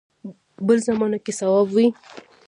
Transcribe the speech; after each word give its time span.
بل 0.65 0.77
زمانه 0.87 1.17
کې 1.23 1.31
صواب 1.39 1.67
وي. 1.75 1.87